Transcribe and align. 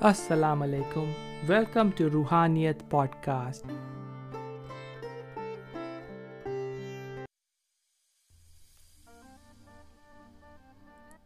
السلام 0.00 0.62
علیکم۔ 0.62 1.12
Welcome 1.48 1.90
to 1.90 2.10
روحانیت 2.12 2.90
پوڈ 2.90 3.08
کاسٹ 3.24 3.66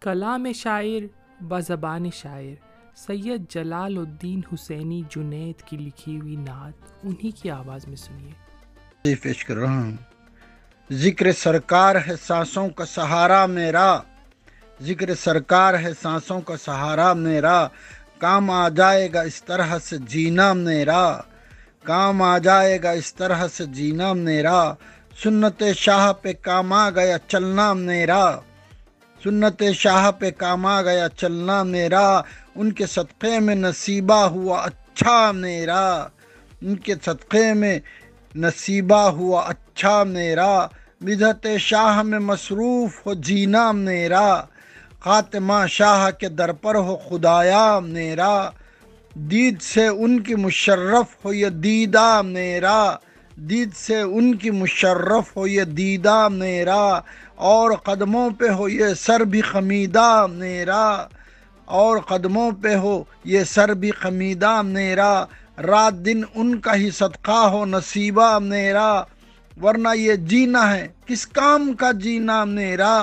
کلام 0.00 0.52
شاعر 0.54 1.02
بزبان 1.42 2.10
شاعر 2.10 2.54
سید 2.96 3.44
جلال 3.48 3.98
الدین 3.98 4.40
حسینی 4.52 5.02
جنید 5.10 5.62
کی 5.62 5.76
لکھی 5.76 6.20
ہوئی 6.20 6.36
نعت۔ 6.36 6.92
انہی 7.04 7.30
کی 7.30 7.50
آواز 7.50 7.88
میں 7.88 7.96
سنیے۔ 7.96 8.32
جی، 9.04 9.14
پیش 9.14 9.44
کر 9.44 9.56
رہا 9.56 9.80
ہوں۔ 9.80 9.96
ذکر 10.92 11.32
سرکار 11.32 11.96
ہے 12.06 12.16
سانسوں 12.16 12.68
کا 12.68 12.84
سہارا 12.84 13.46
میرا۔ 13.46 13.98
ذکر 14.82 15.14
سرکار 15.14 15.74
ہے 15.74 15.94
سانسوں 16.02 16.40
کا 16.40 16.56
سہارا 16.56 17.12
میرا۔ 17.12 17.68
کام 18.22 18.50
آ 18.50 18.68
جائے 18.68 19.12
گا 19.12 19.20
اس 19.20 19.44
طرح 19.44 19.78
سے 19.78 19.96
جینا 19.98 20.52
میرا، 20.52 21.20
کام 21.84 22.22
آ 22.22 22.38
جائے 22.38 22.82
گا 22.82 22.90
اس 22.90 23.14
طرح 23.14 23.48
سے 23.48 23.64
جینا 23.66 24.12
میرا۔ 24.12 24.74
سنت 25.22 25.62
شاہ 25.76 26.12
پہ 26.12 26.32
کام 26.32 26.72
آ 26.72 26.90
گیا، 26.90 27.16
چلنا 27.28 27.72
میرا۔ 27.72 28.36
سنت 29.24 29.62
شاہ 29.74 30.10
پہ 30.10 30.30
کام 30.30 30.66
آ 30.66 30.82
گیا، 30.82 31.08
چلنا 31.08 31.62
میرا۔ 31.62 32.20
ان 32.54 32.72
کے 32.72 32.86
صدقے 32.86 33.40
میں 33.40 33.54
نصیبہ 33.54 34.24
ہوا 34.26 34.62
اچھا 34.62 35.32
میرا۔ 35.32 36.08
ان 36.60 36.76
کے 36.76 36.94
صدقے 37.04 37.54
میں 37.54 37.78
نصیبہ 38.34 39.08
ہوا 39.08 39.40
اچھا 39.48 40.04
میرا۔ 40.04 40.66
بدھت 41.00 41.46
شاہ 41.58 42.02
میں 42.02 42.18
مصروف 42.18 43.06
ہو، 43.06 43.14
جینا 43.14 43.72
میرا۔ 43.72 44.42
خاتمہ 45.04 45.54
شاہ 45.68 46.10
کے 46.18 46.28
در 46.28 46.52
پر 46.52 46.74
ہو، 46.74 46.96
خدایا 46.96 47.78
میرا، 47.78 48.34
دید 49.30 49.60
سے 49.62 49.86
ان 49.86 50.18
کی 50.20 50.34
مشرف 50.34 51.24
ہو 51.24 51.32
یہ 51.32 51.48
دیدہ 51.64 52.20
میرا، 52.24 52.94
دید 53.36 53.72
سے 53.76 54.00
ان 54.00 54.34
کی 54.34 54.50
مشرف 54.50 55.36
ہو 55.36 55.46
یہ 55.46 55.64
دیدہ 55.76 56.28
میرا، 56.28 56.84
اور 57.50 57.70
قدموں 57.84 58.28
پہ 58.38 58.48
ہو 58.48 58.68
یہ 58.68 58.94
سر 58.94 59.24
بھی 59.24 59.40
خمیدہ 59.40 60.26
میرا، 60.30 60.84
اور 61.68 61.98
قدموں 61.98 62.50
پہ 62.62 62.74
ہو 62.74 63.02
یہ 63.24 63.44
سر 63.44 63.74
بھی 63.74 63.90
خمیدہ 63.90 64.60
میرا، 64.62 65.12
رات 65.62 65.94
دن 66.06 66.22
ان 66.34 66.58
کا 66.60 66.74
ہی 66.74 66.90
صدقہ 66.90 67.42
ہو، 67.52 67.64
نصیبہ 67.64 68.38
میرا، 68.38 68.92
ورنہ 69.62 69.88
یہ 69.96 70.14
جینا 70.30 70.72
ہے، 70.74 70.86
کس 71.06 71.26
کام 71.26 71.72
کا 71.74 71.90
جینا 71.92 72.42
میرا؟ 72.44 72.94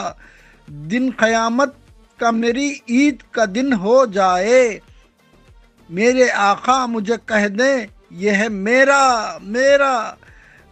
دن 0.67 1.09
قیامت 1.17 1.73
کا 2.19 2.31
میری 2.31 2.73
عید 2.89 3.15
کا 3.31 3.45
دن 3.55 3.73
ہو 3.73 4.05
جائے۔ 4.05 4.79
میرے 5.89 6.31
آقا 6.31 6.85
مجھے 6.85 7.13
کہہ 7.25 7.47
دیں، 7.47 7.87
یہ 8.11 8.31
ہے 8.31 8.49
میرا 8.49 9.37
میرا 9.41 10.13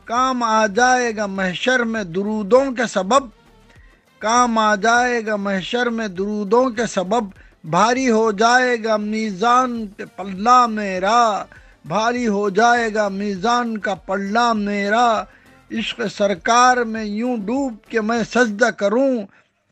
کام 0.06 0.44
آ 0.44 0.68
جائے 0.68 1.16
گا 1.18 1.26
محشر 1.26 1.80
میں 1.80 2.04
درودوں 2.04 2.72
کے 2.72 2.88
سبب۔ 2.90 3.28
کام 4.20 4.58
آ 4.58 4.76
جائے 4.76 5.26
گا 5.26 5.36
محشر 5.36 5.90
میں 5.90 6.08
درودوں 6.08 6.70
کے 6.70 6.86
سبب۔ 6.86 7.24
بھاری 7.64 8.10
ہو 8.10 8.32
جائے 8.32 8.84
گا 8.84 8.98
میزان 8.98 9.88
پہ 9.88 10.04
پلہ 10.06 10.68
میرا۔ 10.68 11.44
بھاری 11.86 12.28
ہو 12.28 12.50
جائے 12.50 12.94
گا 12.94 13.08
میزان 13.08 13.78
کا 13.78 13.94
پلہ 13.96 14.54
میرا۔ 14.54 15.24
عشق 15.72 16.02
سرکار 16.18 16.78
میں 16.78 17.04
یوں 17.04 17.38
ڈوب 17.38 17.74
کے 17.90 18.02
میں 18.02 18.24
سجدہ 18.34 18.70
کروں۔ 18.78 19.18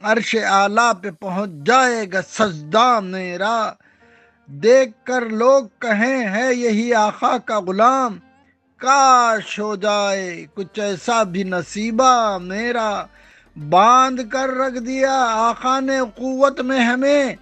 عرش 0.02 0.36
اعلیٰ 0.36 0.92
پہ 1.02 1.12
پہنچ 1.12 1.50
جائے 1.66 2.06
گا 2.14 2.22
سجدہ 2.22 3.00
میرا۔ 3.04 3.72
دیکھ 4.48 5.06
کر 5.06 5.22
لوگ 5.22 5.64
کہیں 5.80 6.28
ہے 6.30 6.54
یہی 6.54 6.94
آقا 6.94 7.38
کا 7.38 7.60
غلام۔ 7.60 8.20
کاش 8.78 9.60
ہو 9.60 9.76
جائے 9.76 10.46
کچھ 10.54 10.80
ایسا 10.80 11.24
بھی 11.24 11.44
نصیبہ 11.44 12.38
میرا۔ 12.38 13.06
باندھ 13.70 14.22
کر 14.32 14.50
رکھ 14.50 14.80
دیا 14.80 15.26
آقا 15.30 15.80
نے 15.80 16.00
قوت 16.16 16.62
میں 16.62 16.80
ہمیں۔ 16.80 17.36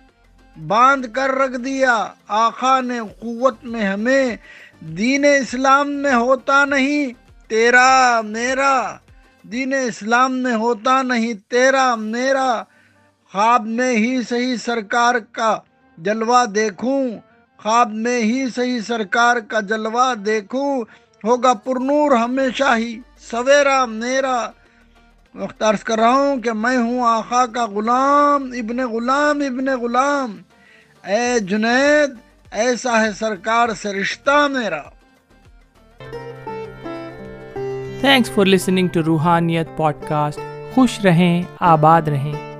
باندھ 0.67 1.07
کر 1.13 1.29
رکھ 1.29 1.57
دیا 1.57 2.07
آقا 2.27 2.81
نے 2.81 2.99
قوت 3.19 3.63
میں 3.63 3.85
ہمیں۔ 3.85 4.35
دین 4.79 5.25
اسلام 5.25 5.91
میں 5.91 6.13
ہوتا 6.13 6.65
نہیں، 6.65 7.13
تیرا 7.49 8.21
میرا۔ 8.21 8.97
دین 9.43 9.73
اسلام 9.87 10.43
میں 10.43 10.55
ہوتا 10.55 11.01
نہیں، 11.01 11.33
تیرا، 11.33 11.95
میرا 11.95 12.63
خواب 13.31 13.65
میں 13.65 13.91
ہی 13.91 14.23
صحیح 14.29 14.55
سرکار 14.55 15.15
کا 15.31 15.59
جلوہ 15.97 16.45
دیکھوں۔ 16.45 17.09
خواب 17.57 17.91
میں 17.91 18.21
ہی 18.21 18.49
صحیح 18.55 18.79
سرکار 18.79 19.37
کا 19.37 19.59
جلوہ 19.59 20.13
دیکھوں۔ 20.15 20.81
ہوگا 21.23 21.53
پرنور 21.53 22.11
ہمیشہ 22.11 22.75
ہی 22.77 22.99
سویرا، 23.31 23.85
میرا۔ 23.85 24.49
عرض 25.59 25.83
کر 25.83 25.99
رہا 25.99 26.11
ہوں 26.11 26.41
کہ 26.41 26.51
میں 26.51 26.77
ہوں 26.77 27.03
آقا 27.03 27.45
کا 27.45 27.65
غلام، 27.65 28.43
ابن 28.43 28.77
غلام 28.77 29.41
ابن 29.41 29.65
غلام۔ 29.65 30.41
اے 31.05 31.39
جنید، 31.39 32.09
ایسا 32.51 33.01
ہے 33.01 33.11
سرکار 33.11 33.69
سے 33.69 33.89
رشتہ 33.89 34.47
میرا۔ 34.51 34.81
Thanks 38.03 38.31
for 38.31 38.45
listening 38.45 38.87
to 38.87 39.01
Roohaniyat 39.05 39.67
podcast 40.07 40.39
خوش 40.73 40.99
رہیں 41.05 41.43
آباد 41.59 42.07
رہیں 42.07 42.52